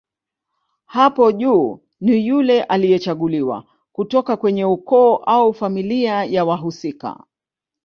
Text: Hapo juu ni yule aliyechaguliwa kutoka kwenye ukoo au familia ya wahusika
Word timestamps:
Hapo 0.85 1.31
juu 1.31 1.79
ni 1.99 2.27
yule 2.27 2.63
aliyechaguliwa 2.63 3.63
kutoka 3.91 4.37
kwenye 4.37 4.65
ukoo 4.65 5.15
au 5.15 5.53
familia 5.53 6.23
ya 6.23 6.45
wahusika 6.45 7.23